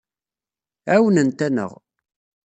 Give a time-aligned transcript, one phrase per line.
[0.93, 1.71] Ɛawnent-aneɣ.